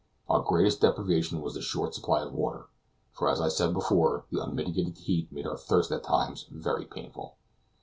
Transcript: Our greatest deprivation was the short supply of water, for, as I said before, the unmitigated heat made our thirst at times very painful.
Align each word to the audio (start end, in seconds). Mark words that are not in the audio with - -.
Our 0.27 0.41
greatest 0.41 0.81
deprivation 0.81 1.41
was 1.41 1.53
the 1.53 1.61
short 1.61 1.93
supply 1.93 2.21
of 2.23 2.33
water, 2.33 2.65
for, 3.11 3.29
as 3.29 3.39
I 3.39 3.49
said 3.49 3.71
before, 3.71 4.25
the 4.31 4.41
unmitigated 4.43 4.97
heat 4.97 5.31
made 5.31 5.45
our 5.45 5.57
thirst 5.57 5.91
at 5.91 6.03
times 6.03 6.47
very 6.49 6.85
painful. 6.85 7.35